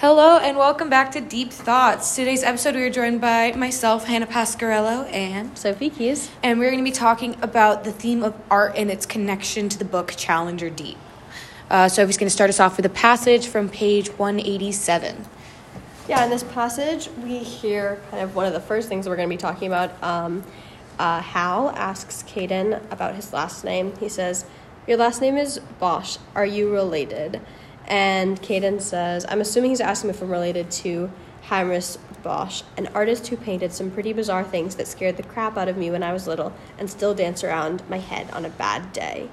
[0.00, 2.14] Hello and welcome back to Deep Thoughts.
[2.14, 6.30] Today's episode, we are joined by myself, Hannah Pascarello, and Sophie Keys.
[6.40, 9.76] and we're going to be talking about the theme of art and its connection to
[9.76, 10.96] the book Challenger Deep.
[11.68, 15.24] Uh, Sophie's going to start us off with a passage from page 187.
[16.08, 19.28] Yeah, in this passage, we hear kind of one of the first things we're going
[19.28, 20.00] to be talking about.
[20.00, 20.44] Um,
[21.00, 23.96] uh, Hal asks Caden about his last name.
[23.96, 24.44] He says,
[24.86, 26.18] Your last name is Bosch.
[26.36, 27.40] Are you related?
[27.88, 31.10] And Caden says, I'm assuming he's asking if I'm related to
[31.42, 35.68] Hieronymus Bosch, an artist who painted some pretty bizarre things that scared the crap out
[35.68, 38.92] of me when I was little and still dance around my head on a bad
[38.92, 39.30] day.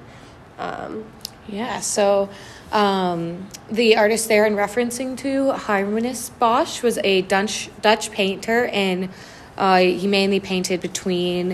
[0.58, 1.04] Um,
[1.48, 2.30] Yeah, so
[2.72, 9.10] um, the artist there in referencing to Hieronymus Bosch was a Dutch, Dutch painter, and
[9.58, 11.54] uh, he mainly painted between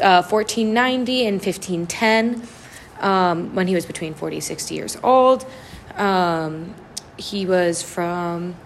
[0.00, 2.48] uh, 1490 and 1510
[3.00, 5.44] um, when he was between 40 60 years old.
[5.96, 6.74] Um,
[7.16, 8.56] he was from,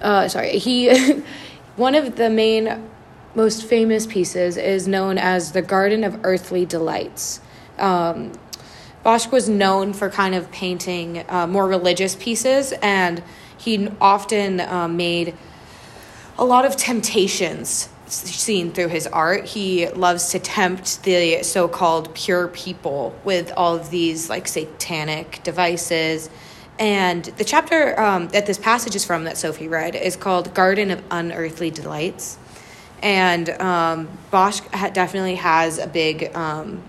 [0.00, 1.22] uh, sorry, he,
[1.76, 2.88] one of the main,
[3.34, 7.40] most famous pieces is known as the Garden of Earthly Delights.
[7.78, 8.32] Um,
[9.02, 13.22] Bosch was known for kind of painting uh, more religious pieces, and
[13.56, 15.34] he often uh, made
[16.38, 19.44] a lot of temptations seen through his art.
[19.44, 25.40] He loves to tempt the so called pure people with all of these like satanic
[25.42, 26.30] devices.
[26.78, 30.90] And the chapter um, that this passage is from that Sophie read is called Garden
[30.90, 32.38] of Unearthly Delights.
[33.02, 36.82] And um, Bosch ha- definitely has a big um,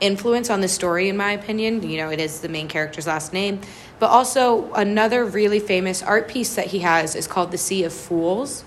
[0.00, 1.82] influence on the story, in my opinion.
[1.88, 3.60] You know, it is the main character's last name.
[3.98, 7.92] But also, another really famous art piece that he has is called The Sea of
[7.92, 8.64] Fools.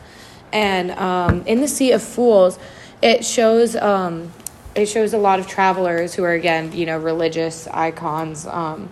[0.52, 2.58] And um, in The Sea of Fools,
[3.02, 3.76] it shows.
[3.76, 4.31] Um,
[4.78, 8.89] it shows a lot of travelers who are again, you know, religious icons um,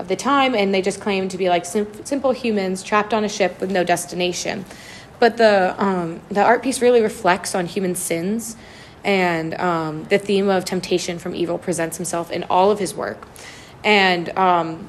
[0.00, 3.22] of the time, and they just claim to be like sim- simple humans trapped on
[3.24, 4.64] a ship with no destination.
[5.20, 8.56] But the um, the art piece really reflects on human sins,
[9.04, 13.26] and um, the theme of temptation from evil presents himself in all of his work.
[13.84, 14.88] And um,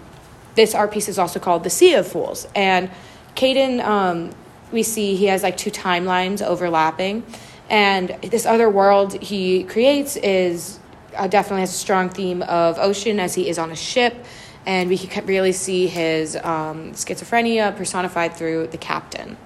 [0.56, 2.90] this art piece is also called "The Sea of Fools." And
[3.36, 4.34] Caden,
[4.72, 7.24] we see he has like two timelines overlapping,
[7.70, 10.80] and this other world he creates is
[11.16, 14.26] uh, definitely has a strong theme of ocean as he is on a ship,
[14.66, 19.38] and we can really see his um, schizophrenia personified through the captain.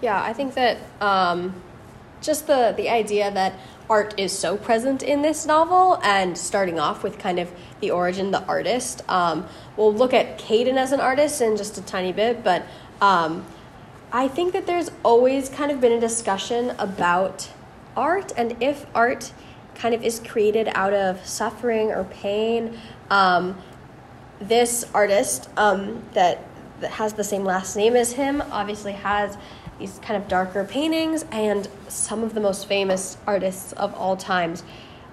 [0.00, 1.54] Yeah, I think that um,
[2.22, 3.54] just the the idea that
[3.90, 7.50] art is so present in this novel, and starting off with kind of
[7.80, 9.02] the origin, the artist.
[9.08, 9.46] Um,
[9.76, 12.64] we'll look at Caden as an artist in just a tiny bit, but
[13.00, 13.44] um,
[14.12, 17.50] I think that there's always kind of been a discussion about
[17.96, 19.32] art and if art
[19.74, 22.78] kind of is created out of suffering or pain.
[23.10, 23.60] Um,
[24.40, 26.44] this artist um, that,
[26.80, 29.36] that has the same last name as him obviously has
[29.82, 34.62] these kind of darker paintings, and some of the most famous artists of all times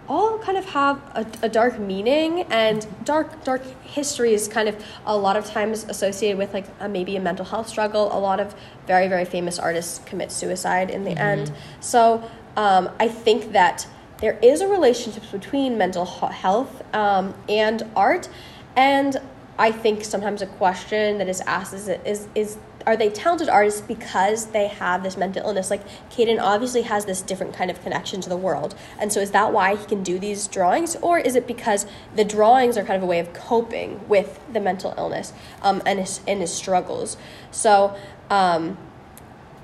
[0.08, 4.76] all kind of have a, a dark meaning and dark dark history is kind of
[5.06, 8.10] a lot of times associated with like a, maybe a mental health struggle.
[8.12, 8.56] A lot of
[8.88, 11.52] very very famous artists commit suicide in the end.
[11.80, 12.24] So
[12.58, 13.88] um, i think that
[14.18, 18.28] there is a relationship between mental health um, and art
[18.76, 19.18] and
[19.60, 22.58] I think sometimes a question that is asked is, is, is
[22.90, 25.70] are they talented artists because they have this mental illness?
[25.70, 28.74] Like Caden obviously has this different kind of connection to the world.
[29.00, 30.96] And so is that why he can do these drawings?
[30.96, 31.86] Or is it because
[32.16, 36.00] the drawings are kind of a way of coping with the mental illness um, and,
[36.00, 37.16] his, and his struggles?
[37.52, 37.96] So
[38.32, 38.76] um,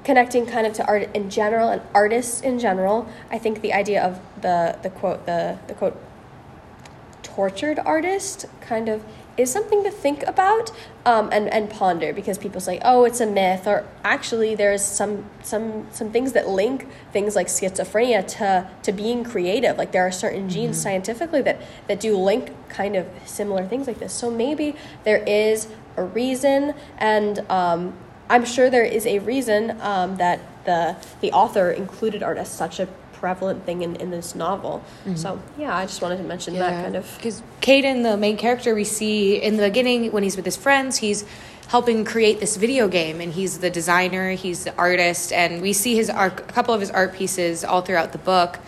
[0.04, 4.04] connecting kind of to art in general and artists in general, I think the idea
[4.04, 6.00] of the, the quote, the, the quote,
[7.24, 9.04] tortured artist kind of
[9.38, 10.72] is something to think about
[11.06, 15.26] um, and, and ponder because people say oh it's a myth or actually there's some
[15.42, 19.78] some some things that link things like schizophrenia to to being creative.
[19.78, 24.00] Like there are certain genes scientifically that that do link kind of similar things like
[24.00, 24.14] this.
[24.14, 25.68] So maybe there is
[25.98, 27.94] a reason and um,
[28.30, 32.80] i'm sure there is a reason um, that the the author included art as such
[32.80, 32.88] a
[33.20, 34.84] prevalent thing in, in this novel
[35.16, 38.76] so yeah i just wanted to mention that kind of because Caden, the main character
[38.76, 41.26] we see in the beginning when he's with his friends, he's
[41.70, 45.96] helping create this video game, and he's the designer, he's the artist, and we see
[45.96, 48.60] his art, a couple of his art pieces all throughout the book,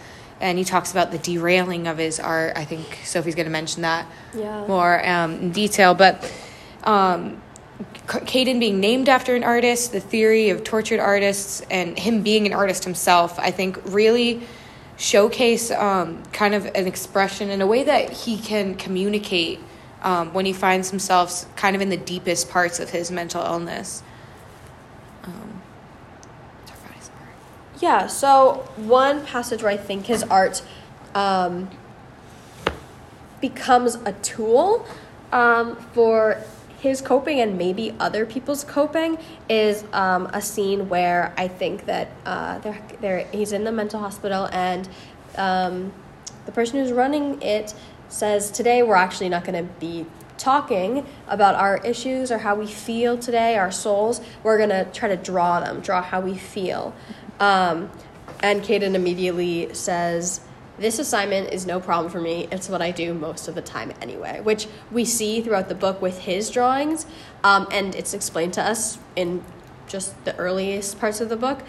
[0.42, 2.58] and he talks about the derailing of his art.
[2.58, 4.66] I think Sophie's going to mention that Yeah.
[4.66, 6.16] more um, in detail, but.
[6.84, 7.42] Um,
[8.08, 12.54] Caden being named after an artist, the theory of tortured artists, and him being an
[12.54, 14.42] artist himself, I think really
[14.96, 19.60] showcase um, kind of an expression in a way that he can communicate
[20.02, 24.02] um, when he finds himself kind of in the deepest parts of his mental illness.
[25.24, 25.62] Um,
[27.80, 30.64] yeah, so one passage where I think his art
[31.14, 31.70] um,
[33.42, 34.88] becomes a tool
[35.32, 36.42] um, for
[36.78, 39.18] his coping and maybe other people's coping
[39.50, 44.00] is um, a scene where I think that uh, they're, they're, he's in the mental
[44.00, 44.88] hospital and
[45.38, 45.92] um,
[46.46, 47.74] the person who's running it
[48.10, 50.06] says, Today we're actually not going to be
[50.38, 54.22] talking about our issues or how we feel today, our souls.
[54.44, 56.94] We're going to try to draw them, draw how we feel.
[57.40, 57.90] Um,
[58.42, 60.42] and Caden immediately says,
[60.80, 62.48] this assignment is no problem for me.
[62.52, 66.02] It's what I do most of the time anyway, which we see throughout the book
[66.02, 67.06] with his drawings.
[67.44, 69.44] Um, and it's explained to us in
[69.88, 71.64] just the earliest parts of the book.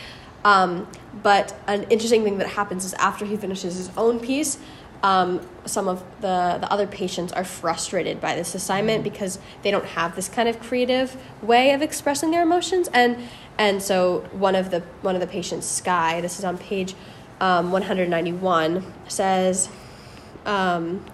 [0.44, 0.87] Um,
[1.22, 4.58] but an interesting thing that happens is after he finishes his own piece,
[5.02, 9.84] um, some of the, the other patients are frustrated by this assignment because they don't
[9.84, 12.88] have this kind of creative way of expressing their emotions.
[12.93, 13.16] And,
[13.58, 16.94] and so one of the, one of the patients, Sky, this is on page
[17.40, 19.69] um, 191 says,
[20.44, 21.05] um,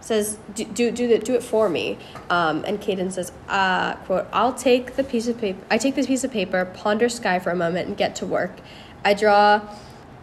[0.00, 1.98] says do, do, do, the, do it for me.
[2.30, 6.06] Um, and Caden says, uh, quote, I'll take the piece of paper, I take this
[6.06, 8.58] piece of paper, ponder sky for a moment and get to work.
[9.04, 9.62] I draw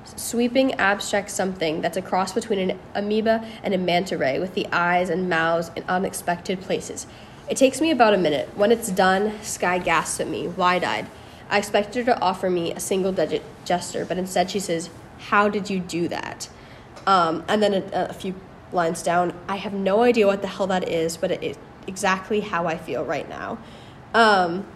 [0.03, 4.68] sweeping abstract something that's a cross between an amoeba and a manta ray with the
[4.71, 7.07] eyes and mouths in unexpected places.
[7.50, 8.50] It takes me about a minute.
[8.56, 11.07] When it's done, Sky gasps at me, wide eyed.
[11.50, 14.89] I expected her to offer me a single digit gesture, but instead she says,
[15.29, 16.50] how did you do that?
[17.07, 18.35] Um, and then a, a, few
[18.71, 21.57] lines down, I have no idea what the hell that is, but it is
[21.88, 23.57] exactly how I feel right now.
[24.13, 24.68] Um,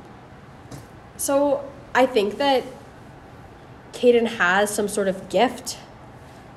[1.17, 2.63] so I think that
[3.93, 5.77] Caden has some sort of gift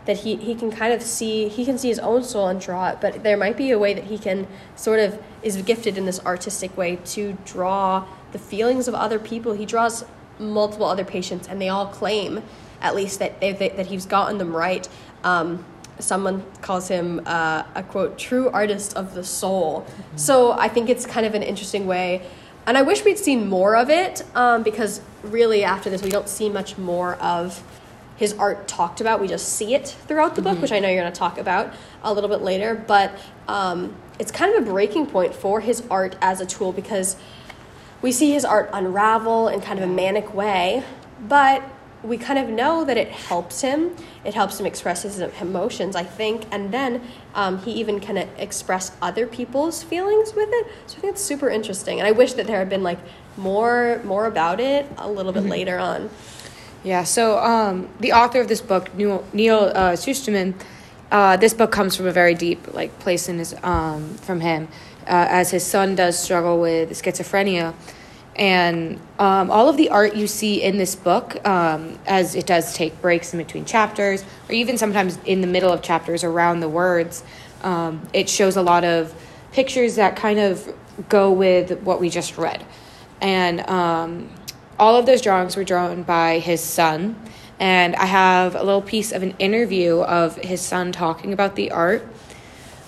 [0.06, 2.88] that he, he can kind of see he can see his own soul and draw
[2.88, 6.06] it but there might be a way that he can sort of is gifted in
[6.06, 10.06] this artistic way to draw the feelings of other people he draws
[10.38, 12.43] multiple other patients and they all claim
[12.80, 14.88] at least that they, that he's gotten them right.
[15.25, 15.64] Um,
[15.98, 19.80] someone calls him uh, a quote true artist of the soul.
[19.82, 20.16] Mm-hmm.
[20.16, 22.22] So I think it's kind of an interesting way.
[22.66, 26.28] And I wish we'd seen more of it um, because really after this we don't
[26.28, 27.62] see much more of
[28.16, 29.20] his art talked about.
[29.20, 30.62] We just see it throughout the book, mm-hmm.
[30.62, 31.72] which I know you're going to talk about
[32.02, 32.75] a little bit later.
[32.75, 37.16] But um, it's kind of a breaking point for his art as a tool because
[38.02, 40.84] we see his art unravel in kind of a manic way,
[41.20, 41.62] but
[42.03, 43.95] we kind of know that it helps him.
[44.25, 46.45] It helps him express his emotions, I think.
[46.53, 47.03] And then
[47.35, 50.67] um, he even kind of express other people's feelings with it.
[50.87, 51.99] So I think it's super interesting.
[51.99, 52.99] And I wish that there had been like
[53.37, 55.50] more more about it a little bit mm-hmm.
[55.50, 56.11] later on.
[56.85, 57.05] Yeah.
[57.05, 59.97] So um, the author of this book, Neal, Neal uh,
[61.11, 64.69] uh, this book comes from a very deep like place in his um, from him,
[65.06, 67.75] uh, as his son does struggle with schizophrenia
[68.38, 72.73] and um, all of the art you see in this book, um, as it does
[72.73, 76.69] take breaks in between chapters, or even sometimes in the middle of chapters around the
[76.69, 77.25] words,
[77.62, 79.12] um, it shows a lot of
[79.52, 80.73] pictures that kind of
[81.08, 82.64] go with what we just read.
[83.20, 84.31] And um,
[84.79, 87.17] all of those drawings were drawn by his son.
[87.58, 91.73] And I have a little piece of an interview of his son talking about the
[91.73, 92.07] art.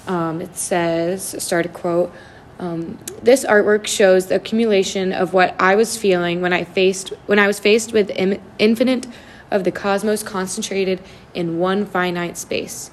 [0.06, 2.12] Um, it says, start a quote.
[2.60, 7.38] Um, this artwork shows the accumulation of what I was feeling when I faced when
[7.38, 9.06] I was faced with Im- infinite
[9.50, 11.00] of the cosmos concentrated
[11.32, 12.90] in one finite space.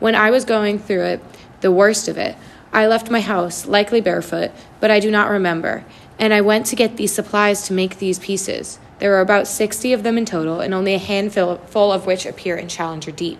[0.00, 1.20] When I was going through it,
[1.60, 2.34] the worst of it,
[2.72, 5.84] I left my house, likely barefoot, but I do not remember,
[6.18, 8.80] and I went to get these supplies to make these pieces.
[8.98, 12.56] There are about 60 of them in total, and only a handful of which appear
[12.56, 13.38] in Challenger Deep.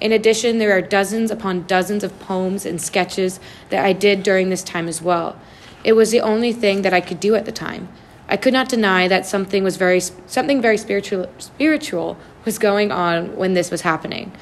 [0.00, 3.38] In addition, there are dozens upon dozens of poems and sketches
[3.68, 5.38] that I did during this time as well.
[5.84, 7.88] It was the only thing that I could do at the time.
[8.28, 13.36] I could not deny that something was very something very spiritual spiritual was going on
[13.36, 14.32] when this was happening.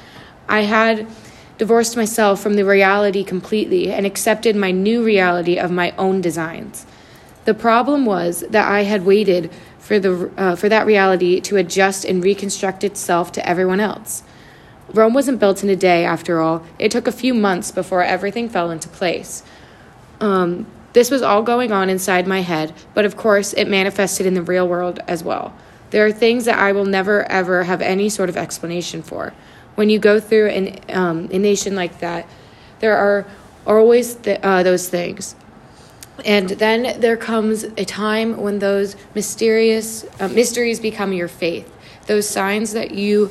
[0.47, 1.07] I had
[1.57, 6.85] divorced myself from the reality completely and accepted my new reality of my own designs.
[7.45, 12.05] The problem was that I had waited for the uh, for that reality to adjust
[12.05, 14.23] and reconstruct itself to everyone else.
[14.93, 16.63] Rome wasn't built in a day, after all.
[16.77, 19.43] It took a few months before everything fell into place.
[20.19, 24.33] Um, this was all going on inside my head, but of course, it manifested in
[24.33, 25.53] the real world as well.
[25.91, 29.33] There are things that I will never, ever have any sort of explanation for.
[29.75, 32.27] When you go through an, um, a nation like that,
[32.79, 33.25] there are
[33.65, 35.35] always th- uh, those things.
[36.25, 41.71] And then there comes a time when those mysterious uh, mysteries become your faith.
[42.07, 43.29] Those signs that you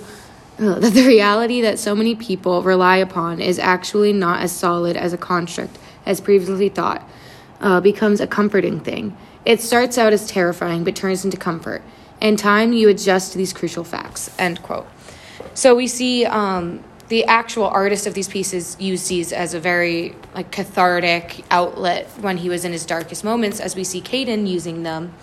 [0.59, 5.13] that the reality that so many people rely upon is actually not as solid as
[5.13, 7.09] a construct as previously thought,
[7.61, 9.17] uh, becomes a comforting thing.
[9.45, 11.83] It starts out as terrifying, but turns into comfort.
[12.21, 14.31] In time, you adjust to these crucial facts.
[14.39, 14.87] End quote.
[15.55, 20.15] So we see um, the actual artist of these pieces used these as a very
[20.35, 24.83] like cathartic outlet when he was in his darkest moments, as we see Caden using
[24.83, 25.15] them.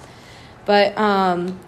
[0.66, 1.60] But um,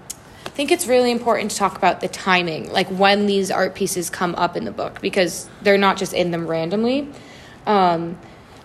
[0.57, 4.33] think it's really important to talk about the timing, like when these art pieces come
[4.33, 7.07] up in the book, because they're not just in them randomly.
[7.67, 8.17] Um,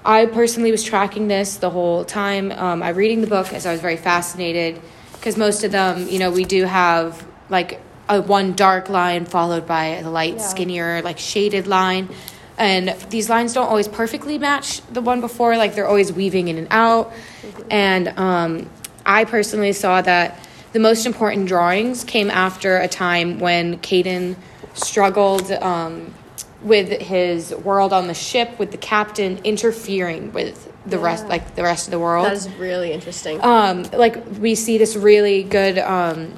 [0.03, 2.51] I personally was tracking this the whole time.
[2.51, 4.81] Um, I'm reading the book as I was very fascinated,
[5.13, 9.67] because most of them, you know, we do have like a one dark line followed
[9.67, 10.49] by a light, yeah.
[10.49, 12.09] skinnier, like shaded line.
[12.57, 16.57] And these lines don't always perfectly match the one before, like they're always weaving in
[16.57, 17.13] and out.
[17.13, 17.63] Mm-hmm.
[17.71, 18.71] And um,
[19.05, 24.37] I personally saw that the most important drawings came after a time when Caden
[24.75, 26.15] struggled um,
[26.63, 31.05] with his world on the ship, with the captain interfering with the yeah.
[31.05, 32.27] rest, like the rest of the world.
[32.27, 33.41] That is really interesting.
[33.43, 36.35] Um, like we see this really good um,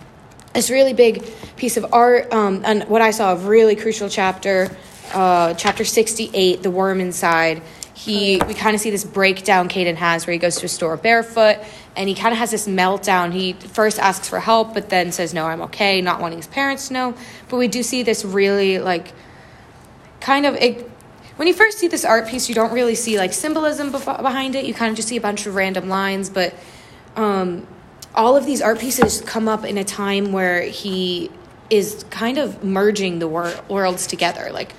[0.55, 1.25] this really big
[1.57, 2.33] piece of art.
[2.33, 4.75] Um, and what I saw a really crucial chapter,
[5.12, 7.62] uh, chapter 68, The Worm Inside.
[7.93, 10.97] He, we kind of see this breakdown Caden has where he goes to a store
[10.97, 11.59] barefoot
[11.97, 13.33] and he kind of has this meltdown.
[13.33, 16.89] He first asks for help, but then says, No, I'm okay, not wanting his parents
[16.89, 17.15] to know.
[17.49, 19.13] But we do see this really, like,
[20.21, 20.57] kind of.
[20.57, 20.91] It,
[21.37, 24.65] when you first see this art piece, you don't really see like symbolism behind it.
[24.65, 26.55] You kind of just see a bunch of random lines, but
[27.17, 27.67] um,
[28.15, 31.31] all of these art pieces come up in a time where he
[31.71, 34.75] is kind of merging the wor- worlds together, like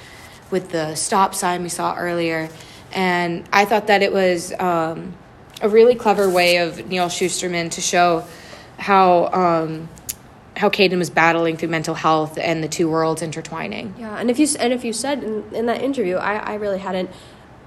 [0.50, 2.50] with the stop sign we saw earlier.
[2.93, 5.13] And I thought that it was um,
[5.62, 8.25] a really clever way of Neal Shusterman to show
[8.77, 9.89] how um,
[10.57, 13.93] how Caden was battling through mental health and the two worlds intertwining.
[13.97, 16.79] Yeah, and if you and if you said in, in that interview, I, I really
[16.79, 17.09] hadn't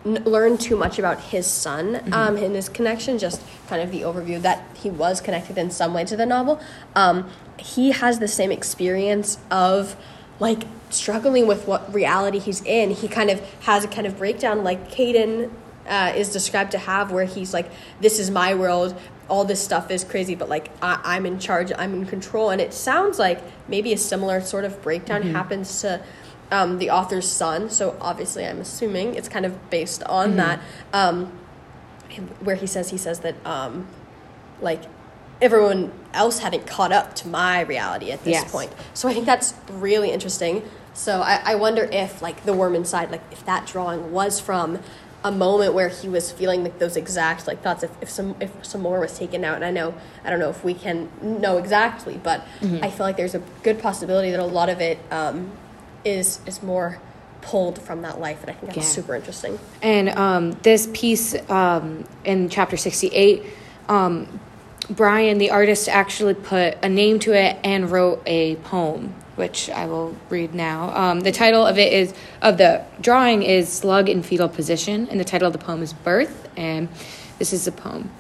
[0.05, 2.13] n- learned too much about his son mm-hmm.
[2.13, 5.95] um, and his connection, just kind of the overview that he was connected in some
[5.95, 6.61] way to the novel.
[6.95, 7.29] Um,
[7.59, 9.97] he has the same experience of
[10.41, 12.91] like struggling with what reality he's in.
[12.91, 15.51] He kind of has a kind of breakdown like Caden
[15.89, 18.95] uh, is described to have, where he's like, "This is my world."
[19.29, 22.61] All this stuff is crazy, but like I- I'm in charge, I'm in control, and
[22.61, 25.35] it sounds like maybe a similar sort of breakdown mm-hmm.
[25.35, 26.01] happens to
[26.51, 27.69] um, the author's son.
[27.69, 30.37] So obviously, I'm assuming it's kind of based on mm-hmm.
[30.37, 30.61] that.
[30.93, 31.33] Um,
[32.41, 33.87] where he says he says that um,
[34.61, 34.83] like
[35.41, 38.51] everyone else hadn't caught up to my reality at this yes.
[38.51, 38.73] point.
[38.95, 40.69] So I think that's really interesting.
[40.95, 44.81] So I, I wonder if like the worm inside, like if that drawing was from
[45.29, 48.51] a moment where he was feeling like those exact like thoughts if, if some if
[48.65, 49.95] some more was taken out and i know
[50.25, 52.83] i don't know if we can know exactly but mm-hmm.
[52.83, 55.51] i feel like there's a good possibility that a lot of it um,
[56.03, 56.99] is is more
[57.43, 59.03] pulled from that life and i think that's yeah.
[59.03, 63.45] super interesting and um, this piece um, in chapter 68
[63.91, 64.41] um,
[64.89, 69.87] brian the artist actually put a name to it and wrote a poem which i
[69.87, 74.23] will read now um, the title of it is of the drawing is slug in
[74.23, 76.89] fetal position and the title of the poem is birth and
[77.39, 78.11] this is the poem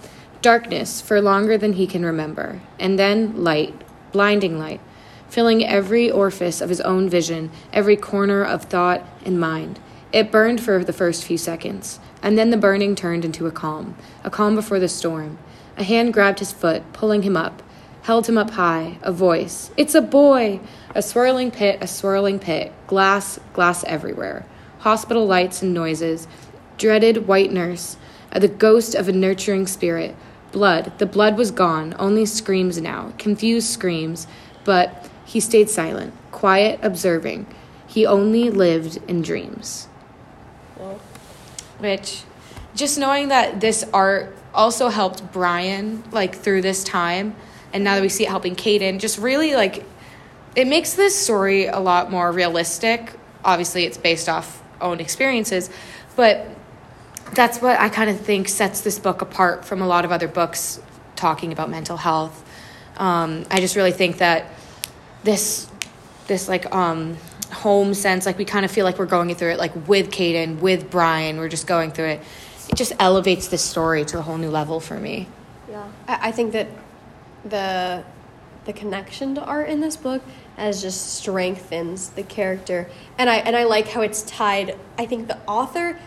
[0.40, 3.74] darkness for longer than he can remember and then light
[4.12, 4.80] blinding light
[5.28, 9.78] filling every orifice of his own vision, every corner of thought and mind.
[10.12, 13.94] It burned for the first few seconds, and then the burning turned into a calm,
[14.24, 15.38] a calm before the storm.
[15.76, 17.62] A hand grabbed his foot, pulling him up,
[18.08, 19.70] held him up high, a voice.
[19.76, 20.60] It's a boy!
[20.94, 24.46] A swirling pit, a swirling pit, glass, glass everywhere.
[24.78, 26.26] Hospital lights and noises,
[26.78, 27.98] dreaded white nurse,
[28.32, 30.16] uh, the ghost of a nurturing spirit.
[30.52, 34.26] Blood, the blood was gone, only screams now, confused screams,
[34.64, 37.44] but he stayed silent, quiet, observing.
[37.86, 39.86] He only lived in dreams.
[40.78, 40.98] Well,
[41.78, 42.22] which,
[42.74, 47.36] just knowing that this art also helped Brian, like, through this time,
[47.72, 49.84] and now that we see it helping Caden, just really, like,
[50.56, 53.12] it makes this story a lot more realistic.
[53.44, 55.70] Obviously, it's based off own experiences,
[56.16, 56.46] but
[57.34, 60.28] that's what I kind of think sets this book apart from a lot of other
[60.28, 60.80] books
[61.16, 62.44] talking about mental health.
[62.96, 64.46] Um, I just really think that
[65.24, 65.68] this
[66.26, 67.16] this like um
[67.52, 70.60] home sense like we kind of feel like we're going through it like with Caden
[70.60, 72.20] with Brian we're just going through it
[72.68, 75.26] it just elevates this story to a whole new level for me
[75.68, 76.68] yeah I, I think that
[77.44, 78.04] the
[78.64, 80.22] the connection to art in this book
[80.56, 85.28] as just strengthens the character and I and I like how it's tied I think
[85.28, 85.98] the author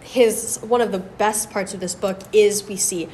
[0.00, 3.08] his one of the best parts of this book is we see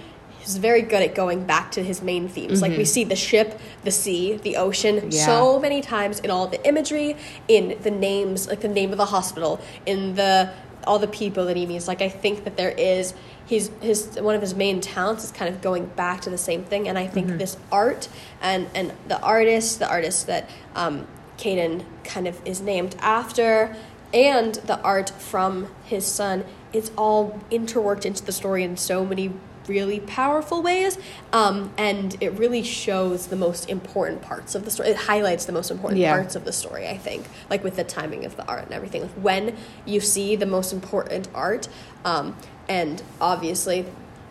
[0.49, 2.55] he's very good at going back to his main themes.
[2.55, 2.63] Mm-hmm.
[2.63, 2.85] Like we mm-hmm.
[2.85, 5.27] see the ship, the sea, the ocean yeah.
[5.27, 7.17] so many times in all the imagery,
[7.49, 10.51] in the names, like the name of the hospital, in the
[10.88, 11.87] all the people that he meets.
[11.87, 13.14] Like I think that there is
[13.47, 16.64] he's his one of his main talents is kind of going back to the same
[16.64, 17.38] thing, and I think Mm-hmm.
[17.38, 18.09] this art
[18.40, 23.76] and and the artist, the artist that um, Caden kind of is named after,
[24.14, 29.30] and the art from his son, it's all interworked into the story in so many
[29.69, 30.99] really powerful ways
[31.33, 35.53] um, and it really shows the most important parts of the story it highlights the
[35.53, 36.13] most important Yeah.
[36.15, 39.03] parts of the story i think like with the timing of the art and everything
[39.03, 41.69] like when you see the most important art
[42.05, 42.35] um,
[42.69, 43.85] and obviously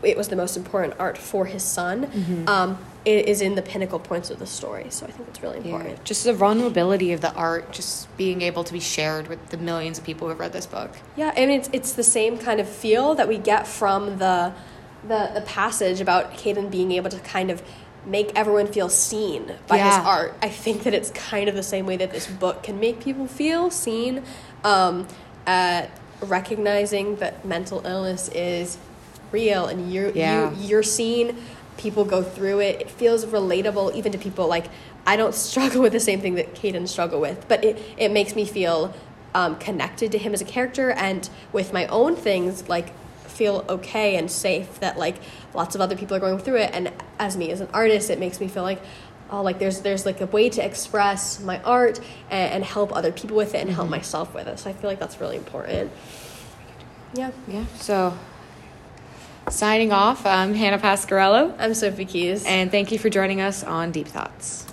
[0.04, 2.48] it was the most important art for his son Mm-hmm.
[2.48, 5.60] um, it is in the pinnacle points of the story so i think it's really
[5.60, 5.76] Yeah.
[5.76, 9.58] important Just the vulnerability of the art, just being able to be shared with the
[9.58, 10.92] millions of people who have read this book.
[11.16, 14.52] Yeah, I mean it's it's the same kind of feel that we get from the
[15.08, 17.62] the the passage about Caden being able to kind of
[18.06, 20.34] make everyone feel seen by his art.
[20.42, 23.28] I think that it's kind of the same way that this book can make people
[23.28, 24.24] feel seen.
[24.64, 25.08] Um,
[25.46, 25.90] at
[26.22, 28.78] recognizing that mental illness is
[29.32, 30.52] real and you're Yeah.
[30.54, 31.38] you, you're seen.
[31.78, 32.82] People go through it.
[32.82, 34.66] It feels relatable even to people like
[35.06, 38.36] I don't struggle with the same thing that Caden struggle with, but it, it makes
[38.36, 38.94] me feel
[39.34, 42.92] um, connected to him as a character and with my own things like
[43.38, 45.16] feel okay and safe that like
[45.54, 46.72] lots of other people are going through it.
[46.74, 48.82] And as me as an artist it makes me feel like
[49.30, 53.12] oh like there's there's like a way to express my art and, and help other
[53.12, 53.92] people with it and help mm-hmm.
[53.92, 54.60] myself with it.
[54.60, 55.92] So i feel like that's really important.
[57.14, 57.32] Yeah.
[57.48, 57.66] Yeah.
[57.78, 58.18] So,
[59.50, 62.46] signing off, I'm Hannah Pascarello, i'm sophie keys.
[62.46, 64.66] And thank you for joining us on Deep Thoughts.